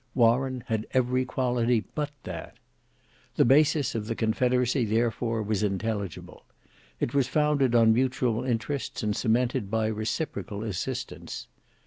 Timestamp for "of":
3.93-4.07